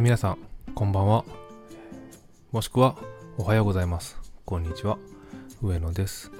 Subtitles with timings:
[0.00, 0.38] ー皆さん、
[0.74, 1.24] こんばんは。
[2.52, 2.96] もしくは、
[3.36, 4.18] おはようございます。
[4.44, 4.98] こんにちは。
[5.62, 6.32] 上野です。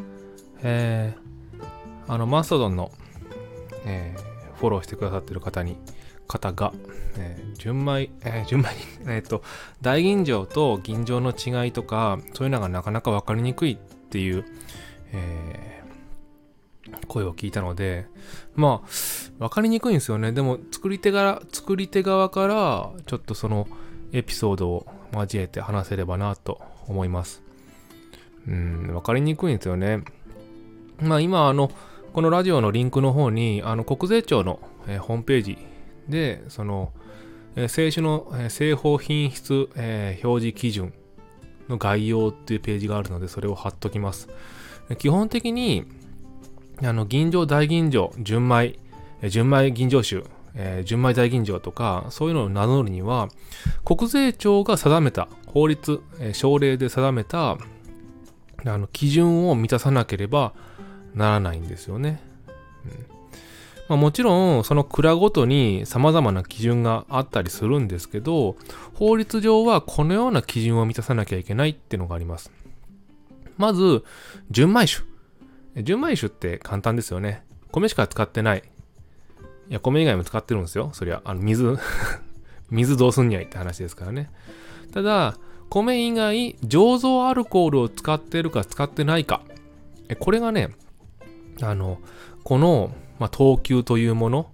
[0.62, 2.90] えー、あの、マストドンの、
[3.84, 5.78] えーフォローしてくださってる方に、
[6.26, 6.72] 方が、
[7.18, 8.68] えー純米、えー純米、
[9.14, 9.42] えっ、と、
[9.82, 14.44] 大吟醸と吟醸の違いとか、そういうのがなかなか分かりにくいっていう、
[15.12, 15.79] えー
[17.08, 18.06] 声を聞いたので、
[18.54, 18.88] まあ、
[19.38, 20.32] 分かりにくいんですよね。
[20.32, 23.68] でも、作り手側、作り手側から、ちょっとその
[24.12, 27.42] エピソードを交えて話せればなと思います。
[28.46, 30.02] うん、分かりにくいんですよね。
[31.00, 31.70] まあ、今、あの、
[32.12, 35.58] このラジオのリンクの方に、あの、国税庁の、えーホームページ
[36.08, 36.92] で、その、
[37.56, 40.92] えー清酒の、えー製法品質、えー表示基準
[41.68, 44.28] の概要っていうページがあるので、それを貼っときます。
[44.98, 45.84] 基本的に、
[46.82, 48.78] あの、吟醸、大吟醸、純米、
[49.28, 53.28] 純米吟醸酒、えー純米大吟醸とか、そういうのを名乗るには、
[53.84, 57.58] 国税庁が定めた、法律、えー省令で定めた、あ
[58.64, 60.52] の、基準を満たさなければ
[61.14, 62.20] ならないんですよね。
[62.84, 63.20] うん
[63.90, 68.54] まあ、もちろん、その蔵ごとに様々な基準があったりするんですけど、
[68.94, 72.52] 法律上はこのような基準を満たさなきゃいけないっていうのがあります。
[73.58, 74.04] まず、
[74.48, 75.09] 純米酒。
[75.76, 77.44] 純米酒って簡単ですよね。
[77.70, 78.64] 米しか使ってない。
[79.68, 80.90] いや、米以外も使ってるんですよ。
[80.92, 81.78] そりゃ、あの、水、
[82.70, 84.30] 水どうすんにゃいって話ですからね。
[84.92, 85.36] ただ、
[85.68, 89.42] 米以外、醸造アルコールを使ってるか使ってないか。
[90.18, 90.70] これがね、
[91.62, 92.00] あの、
[92.42, 94.50] この、まあ、等級というもの、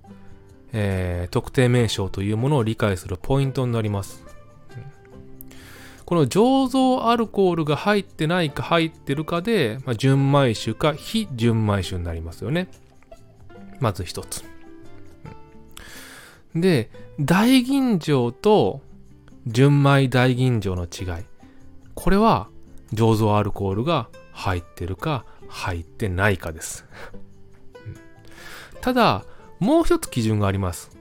[0.73, 4.26] えー特定名称というものを理解するポイントになります。
[6.07, 12.69] この醸造アルコールが入ってないか入ってるかで、まあ、純米酒か非純米酒になりますよね。
[13.81, 14.45] まず一つ。
[16.55, 18.83] で、大吟醸と
[19.49, 21.25] 純米大吟醸の違い。
[21.95, 22.49] これは
[22.95, 26.85] 醸造アルコールが入ってるか入ってないかです。
[28.81, 29.25] ただ、
[29.59, 30.97] もう一つ基準があります。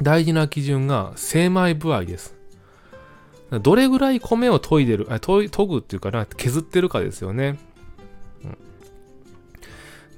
[0.00, 2.38] 大事な基準が精米部合です。
[3.50, 7.58] どれぐらい米を研いでる、あ研研ぐっていうかな、削ってるかですよね。
[8.44, 8.56] うん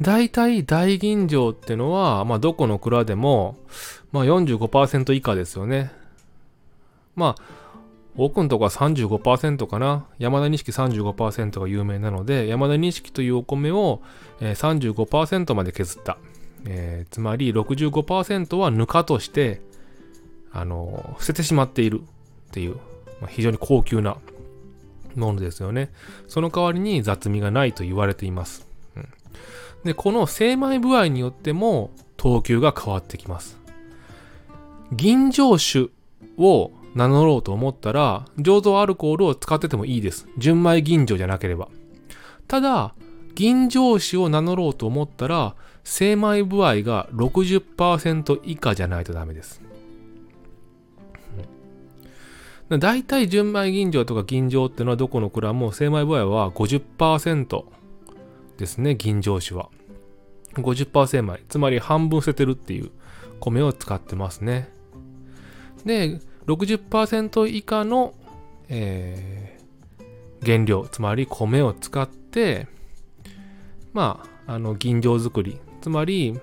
[0.01, 3.57] 大体大吟醸ってのは、まあどこの蔵でも、
[4.13, 5.91] まあ45%以下ですよね。
[7.15, 7.43] まあ、
[8.19, 10.07] 奥のとこは35%かな。
[10.19, 14.03] 山田錦35%が有名なので、山田錦というお米を、
[14.41, 16.19] えー35%まで削った。
[16.67, 19.61] えーつまり65%はぬかとして、
[20.53, 22.77] あの捨ててしまっているっていう、
[23.21, 24.16] まあ、非常に高級な
[25.15, 25.91] ものですよね。
[26.28, 28.66] その代わりに雑味がないと言われています。
[28.97, 29.09] うん
[29.84, 33.56] で、この精米部合によっても等級が変わってきます。
[34.93, 35.93] 吟醸酒
[36.37, 40.27] を名乗ろうと思ったら、醸造アルコールを使っててもいいです。
[40.38, 41.69] 純米吟醸じゃなければ。
[42.48, 42.94] ただ、
[43.34, 45.54] 吟醸酒を名乗ろうと思ったら、
[45.84, 49.60] 精米部合が60%以下じゃないとダメです。
[52.71, 57.65] うんだいたい純米吟醸とか吟醸っていうのはどこの蔵も精米部合は50%
[58.59, 59.69] ですね、吟醸酒は。
[60.54, 61.41] 50%精米。
[61.49, 62.91] つまり半分捨ててるっていう
[63.41, 64.69] 米を使ってますね。
[65.84, 68.15] で、60%以下の、
[68.69, 69.47] えー
[70.44, 72.69] 原料、つまり米を使って、
[73.93, 76.38] まあ、あの、吟醸作り、つまり、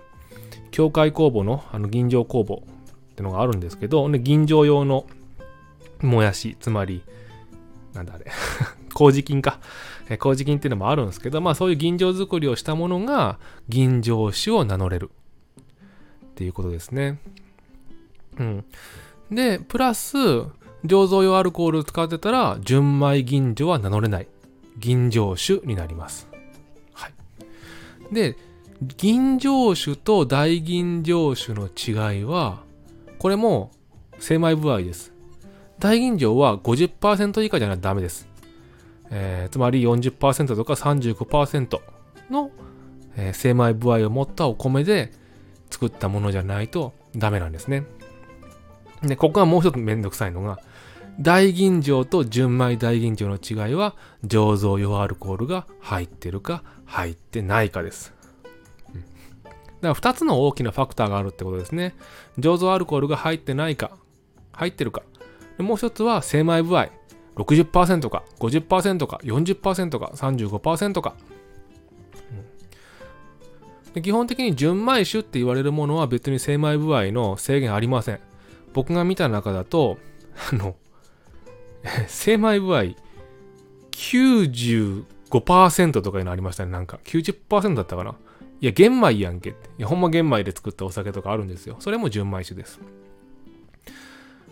[0.72, 5.06] 境界工房の、あの、吟醸工房ってのがあるんですけど、吟醸用の
[6.06, 7.04] もやし、つまり、
[7.94, 8.26] なんだあれ、
[8.94, 9.60] 麹菌か。
[10.20, 15.12] 麹菌っていうのもあるんですけど、まあそういう吟醸作りをしたものが、吟醸酒を名乗れる。
[16.26, 17.20] っていうことですね。
[18.40, 18.66] うん。
[19.32, 20.18] で、プラス、
[20.86, 24.28] 醸造用アルコールを使ってたら、純米吟醸は名乗れない。
[24.78, 26.28] 吟醸酒になります。
[26.94, 27.14] はい。
[28.14, 28.36] で、
[28.98, 32.64] 吟醸酒と大吟醸酒の違いは、
[33.20, 33.72] これも
[34.20, 35.13] 精米部合です。
[35.84, 38.30] 大吟醸は50%以下じゃないとダメです。
[39.12, 41.82] えーつまり40%とか35%
[42.32, 42.52] の、
[43.18, 45.12] えー精米部合を持ったお米で
[45.70, 47.84] 作ったものじゃないとダメなんですね。
[49.02, 50.62] で、ここがもう一つめんどくさいのが、
[51.20, 58.14] 大吟醸と純米大吟醸の違いは、醸造用アルコールが入ってるか入ってないかです。
[58.96, 59.02] うん
[59.82, 61.94] だから2つの大きなファクターがあるってことですね。
[62.40, 63.92] 醸造アルコールが入ってないか、
[64.54, 65.04] 入ってるか。
[65.58, 66.90] でもう一つは精米部合。
[67.36, 71.16] 60%か、50%か、40%か、35%か。
[72.32, 72.44] うん
[73.94, 78.20] で基本的に純米酒って言われるものは別に精米部合の制限ありません。
[78.74, 80.00] 僕が見た中だと、
[80.52, 80.76] あの、
[82.08, 82.86] 精米具合
[83.92, 86.72] 95%とかいうのありましたね。
[86.72, 88.16] なんか90%だったかな。
[88.62, 89.70] いや、玄米やんけって。
[89.78, 91.76] いや、ほんま玄米で作ったお酒とかあるんですよ。
[91.80, 92.80] それも純米酒です。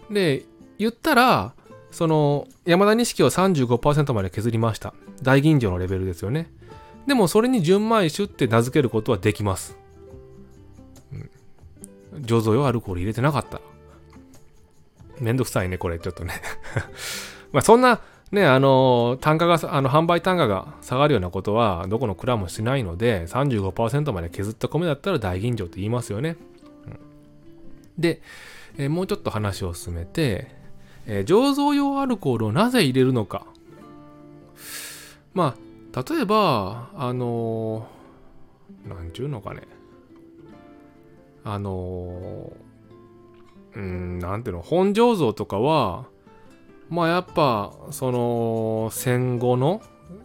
[0.09, 0.45] で、
[0.77, 1.53] 言ったら、
[1.91, 4.93] その、山田錦を35%まで削りました。
[5.21, 6.49] 大吟醸のレベルですよね。
[7.05, 9.77] でも、それに純米酒って名付けることはできます。
[11.11, 11.29] うん。
[12.21, 13.61] 醸造用アルコール入れてなかった
[15.19, 16.33] めんどくさいね、これ、ちょっとね
[17.53, 18.01] まあ、そんな、
[18.31, 26.37] ね、あの、単価が、あの、販売単価が下がるようなことは、どこの蔵もしないので、35%まで削った米だったら大吟醸って言いますよね。
[26.85, 26.99] うん、
[27.99, 28.21] で、
[28.77, 30.60] え、もうちょっと話を進めて、
[31.13, 33.45] えー、醸造用アルコールをなぜ入れるのか。
[35.33, 35.57] ま
[35.93, 39.63] あ、例えば、あのー、なんちゅうのかね。
[41.43, 46.05] あのー、うん、なんていうの、本醸造とかは、
[46.89, 49.81] まあやっぱ、その、戦後の、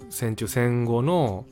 [0.09, 1.47] 戦中戦後の、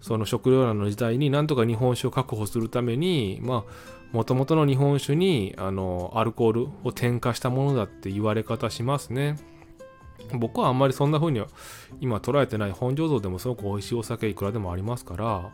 [0.00, 3.64] その食糧難の時代になんとか日本酒を確保するために、まあ、
[4.12, 9.36] もともとの日本酒にあのアルコールを添加したものだって言われ方しますね。
[10.32, 11.48] 僕はあんまりそんな風には
[12.00, 15.50] 今捉えてない本醸造でもすごく美味しいお酒いくらでもありますから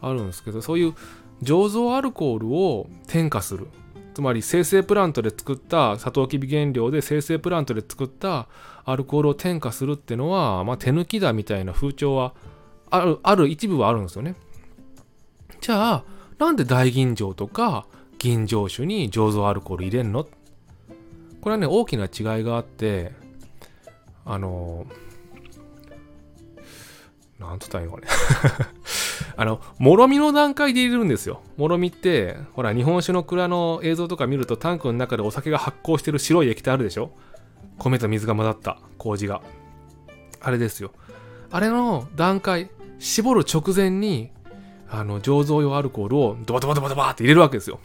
[0.00, 0.94] あるんですけどそういう
[1.42, 3.68] 醸造アルコールを添加する
[4.14, 8.48] つまり生成プラントで作ったサトウキビ原料で生成プラントで作った
[8.84, 12.32] アルコールを添加するってのは、まあ、手抜きだみたいな風潮は
[12.90, 14.36] あるある一部はあるんですよね。
[15.60, 16.04] じゃあ
[16.38, 17.86] なんで大吟醸とか
[18.18, 20.24] 吟醸酒に醸造アルコール入れんの？
[20.24, 20.30] こ
[21.46, 23.12] れはね、大きな違いがあって、
[24.24, 24.86] あの、
[27.38, 28.08] なんつったらいいのかね
[29.36, 31.42] あの、もろみの段階で入れるんですよ。
[31.58, 37.10] もろみって、ほら、日本酒の蔵の映像とか見るとタンクの中でお酒が発酵してる白い液体あるでしょ？
[37.78, 39.42] 米と水が混ざった麹が。
[40.40, 40.92] あれですよ。
[41.50, 44.30] あれの段階、絞る直前に
[44.98, 47.80] あの醸造用アルコールをドバドバドバドバって入れるわけですよ。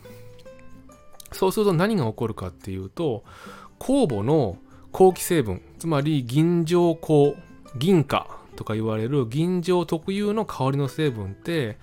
[1.32, 3.24] そうすると何が起こるかっていうと
[3.80, 4.58] 酵母の
[4.92, 6.96] 後期成分つまり銀醸
[7.34, 7.40] 香
[7.78, 11.78] 銀貨とか言われる銀醸特有の香りの成分って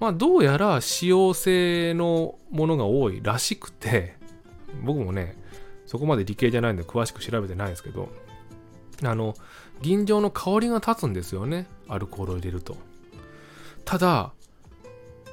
[0.00, 4.16] まあどうやら使用性のものが多いらしくて
[4.84, 5.36] 僕もね
[5.86, 8.08] そこまで理系じゃないんで詳しく調べてないですけど
[9.04, 9.34] あの
[9.82, 12.76] 銀醸の香りが立つんですよねアルコールを入れると
[13.84, 14.32] ただ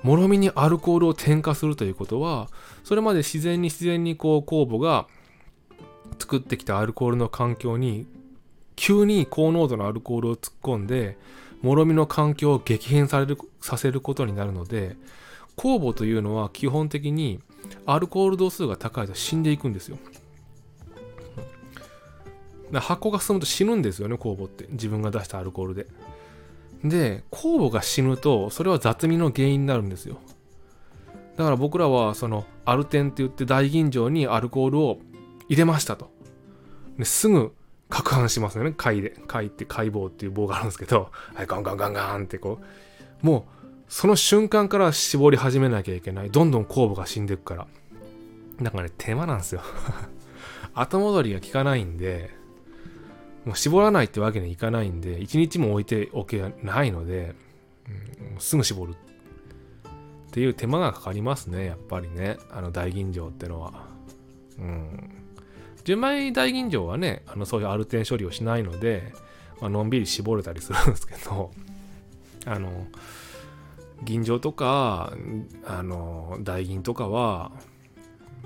[0.03, 2.47] もろみにアルコールを添加するということは
[2.83, 5.07] それまで自然に自然にこう酵母が
[6.19, 8.07] 作ってきたアルコールの環境に
[8.75, 11.17] 急に高濃度のアルコールを突っ込んで
[11.61, 14.95] もろみの環境を激変されるさせることになるので
[15.57, 17.41] 酵母というのは基本的に
[17.85, 19.97] アルコール度数が高いと死んでいくんですよ。
[22.71, 25.87] 発酵が進むと死ぬんですよね酵母って自分が出したアルコールで。
[26.83, 30.17] で、酵母が死ぬと、それは雑味の原因になるんですよ。
[31.35, 34.99] だから僕らは、その、アルテンって言って大吟醸にアルコールを
[35.47, 36.11] 入れましたと。
[36.97, 37.53] ですぐ、
[37.89, 39.15] 攪拌しますよね、貝で。
[39.27, 42.59] 貝って解剖っていう棒があるんですけど、はい、ガンガンガンガンってこ
[43.23, 43.59] う、もう、
[43.89, 46.29] その瞬間から絞り始めなきゃいけない。
[46.29, 47.67] どんどん酵母が死んでいくから。
[48.61, 49.61] だからね、手間なんですよ。
[50.75, 52.29] 後戻りが効かないんで、
[53.45, 57.35] もう絞らないってわけにはいかないんで、一日も置いておけないので、
[58.33, 58.95] うん、すぐ絞る
[60.29, 62.37] っていう手間がかかりますね、やっぱりね。
[62.51, 63.87] あの大吟醸ってのは。
[64.59, 65.09] うん。
[65.83, 69.11] 純米大吟醸はね、あのそういうアルテン処理をしないので、
[69.59, 71.51] まあのんびり絞れたりするんですけど、
[72.45, 72.85] あの、
[74.03, 75.13] 吟醸とか、
[75.65, 77.51] あの、大吟とかは、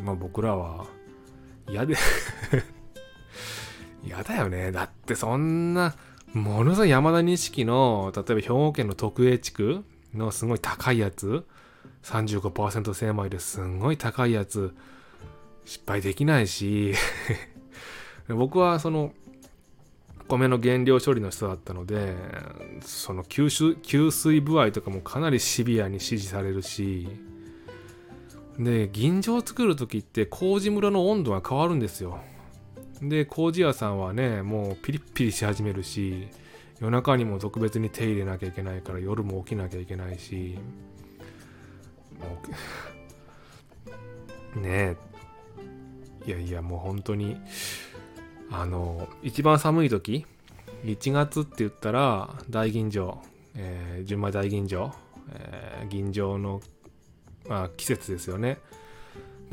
[0.02, 0.86] まあ僕らは
[1.68, 1.96] 嫌で
[4.04, 4.72] 嫌だよね。
[4.72, 5.96] だってそんな、
[6.34, 9.84] ものすごい山田錦の、例えば兵庫県の徳栄地区
[10.16, 11.46] のすごい高いやつ、
[12.04, 14.74] 35%精米ですんごい高いやつ、
[15.66, 16.94] 失敗できないし
[18.28, 19.14] 僕はその、
[20.28, 22.16] 米の原料処理の人だったので、
[22.82, 27.08] その吸収、吸水具合とかもかなりシビアに指示されるし、
[28.58, 32.20] で、銀醸を作る時って麹村の温度が変わるんですよ。
[33.10, 36.28] で麹屋さんはねもうピリッピリし始めるし
[36.80, 40.58] 夜中にも特別に手入れなきゃいけないから夜も起きなきゃいけないし
[42.20, 42.42] も
[44.56, 45.14] う ねえ。
[46.26, 47.38] いやいやもう本当に
[48.50, 50.26] あの一番寒い時
[50.86, 53.18] 1月って言ったら大吟醸、
[53.56, 54.92] えー、純米大吟醸、
[55.34, 56.62] えー、吟醸の、
[57.48, 58.60] まあ、季節ですよね。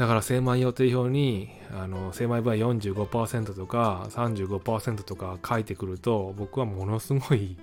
[0.01, 7.59] だから精米予定表にあの精米部合45%とか35%とか書いてくると僕はものすごい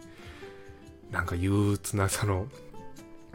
[1.09, 2.45] なんか憂鬱なその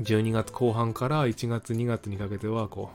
[0.02, 2.90] 12月後半から1月2月にかけてはこ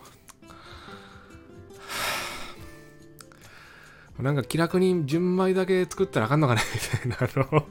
[4.17, 6.61] う なんか気楽に純米だけ作ったらあかんのかね
[7.05, 7.65] みたいなあの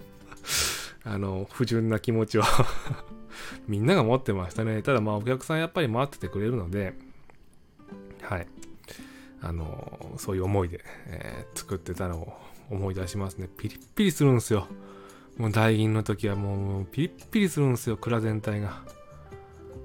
[1.15, 2.43] あの不純な気持ちを
[3.67, 4.83] みんなが持ってましたね。
[4.83, 7.06] ただまあお客さんやっぱり待っててくれるので
[8.29, 8.47] はい。
[9.43, 12.33] あのそういう思いで、えー、作ってたのを
[12.71, 13.49] 思い出しますね。
[13.57, 14.67] ピリッピリするんですよ。
[15.37, 17.97] もう大銀の時はもうピリッピリするんですよ。
[17.97, 18.69] 蔵全体が。
[18.69, 18.85] は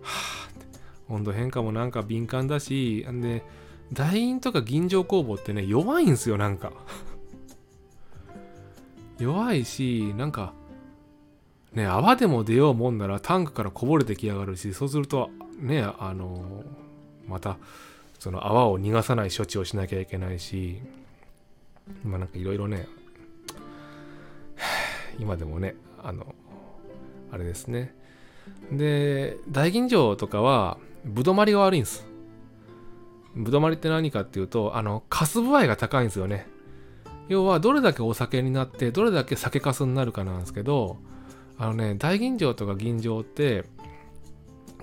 [0.03, 0.50] あ、
[1.10, 3.43] 温度変化もなんか敏感だし、んで、
[3.93, 6.71] 大陰とか銀条工房ってね、弱いんすよ、なんか。
[9.19, 10.53] 弱いし、なんか、
[11.74, 15.29] ね、泡でも出ようもんならタンクからこぼれてきやがるし、そうすると、
[15.60, 16.63] ね、あの
[17.27, 17.57] また、
[18.21, 20.79] その泡を逃がさない処置をしなきゃいけないし、
[22.03, 22.87] まあなんかいろいろね、
[25.17, 25.73] 今でもね、
[26.03, 26.35] あの、
[27.31, 27.95] あれですね、
[28.71, 32.05] で、大吟醸とかは、ぶどまりが悪いんです。
[33.35, 36.45] ぶどまりって何かっていうと、あの、かす具合が高いんですよね。
[37.27, 40.97] 要は、どれだけお酒になって、どれだけ酒かすになるかなんですけど、
[41.57, 43.65] あのね、大吟醸とか吟醸って、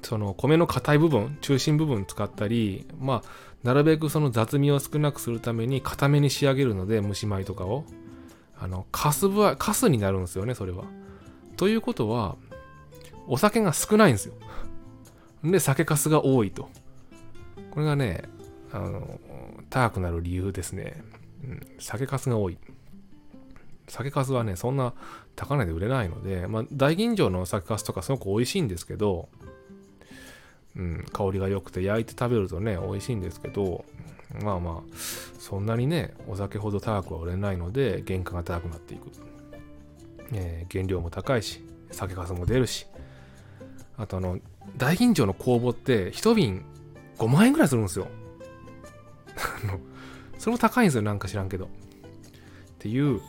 [0.02, 3.28] その米の硬い部分、中心部分使ったり、まあ、
[3.62, 7.84] なるべくその雑味を少なくするために固めに仕上げるので、蒸し米とかを。
[8.60, 10.84] あの、かす具合、かすになるんですよね、それは。
[11.56, 12.36] ということは、
[13.26, 14.34] お酒が少ないんですよ。
[15.44, 16.68] で、酒粕が多いと。
[17.70, 18.24] これがね、
[18.72, 19.20] あの、
[19.70, 21.02] 高くなる理由ですね。
[21.44, 22.58] うん、酒粕が多い。
[23.86, 24.94] 酒粕はね、そんな
[25.36, 29.28] 高値で売れないので、まあ、大吟醸の酒粕とかすごく美味しいんですけど、
[30.78, 33.84] うん、香りが良くて焼いて食べるとね、美味しいんですけど、
[34.42, 34.96] まあまあ、
[35.38, 39.10] そんなにね、お酒ほど高くは売れないので、原価が高くなっていく。
[40.32, 42.86] えー、原料も高いし、酒粕も出るし、
[43.96, 44.38] あとあの、
[44.76, 46.64] 大吟醸の酵母って一瓶
[47.18, 48.06] 5万円ぐらいするんですよ。
[50.38, 51.64] それも高いんですよ、なんか知らんけど。
[51.64, 51.68] っ
[52.78, 53.20] ていう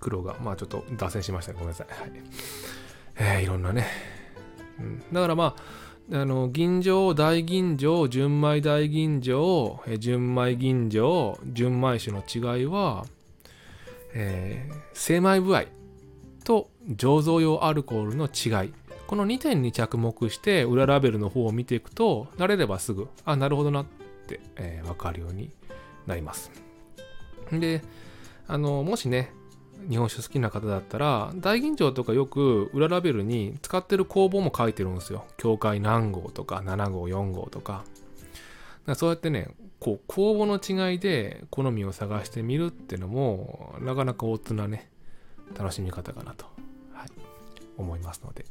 [0.00, 1.58] 苦労が、まあちょっと脱線しましたね。
[1.58, 1.86] ごめんなさい。
[1.88, 2.10] はい。
[3.18, 3.86] えー、いろんなね。
[4.78, 5.62] うん、だからまあ、
[6.12, 12.22] あの、銀醸、大吟醸、純米大吟醸、純米吟醸、純米酒の
[12.56, 13.04] 違いは、
[14.14, 15.64] えー、精米部合
[16.44, 18.72] と醸造用アルコールの違い。
[19.06, 23.86] この2点に着目して裏ラベルの方を見ていくと慣れればすぐあなるほどなっ
[24.26, 25.50] て、えー、分かるように
[26.06, 26.50] なります
[27.52, 27.82] で
[28.48, 29.32] あのもしね
[29.88, 35.24] 日本酒好きな方だったら大吟醸とかよく裏ラベルに使ってる工房も書いてるんですよ。
[35.36, 37.84] 境界何号とか7号4号とか。
[38.94, 39.48] そうやってね
[39.80, 44.88] こう公募の違いで好みを探してみるっていうのもなかなか大人ね
[45.58, 46.46] 楽しみ方かなと、
[46.92, 47.08] はい、
[47.76, 48.44] 思いますので。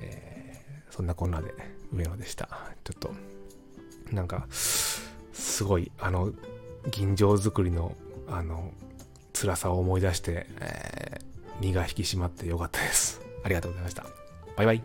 [0.00, 1.54] えー、そんなこんなで
[1.92, 2.48] 上野でした。
[2.84, 3.10] ちょっと、
[4.12, 6.32] なんか、すごい、あの、
[6.90, 7.94] 銀醸作りの、
[8.28, 8.72] あの、
[9.38, 13.20] 辛さを思い出して、えー、身が引き締まってよかったです。
[13.44, 14.06] ありがとうございました。
[14.56, 14.82] バイバイ。